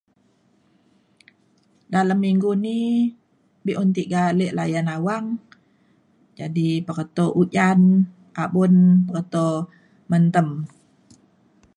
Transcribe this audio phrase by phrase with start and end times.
[1.93, 2.77] dalem minggu ni
[3.65, 5.25] be’un tiga ale layan awang
[6.39, 7.79] jadi peketo ujan
[8.43, 8.73] abun
[9.07, 9.45] peketo
[10.11, 10.47] mentem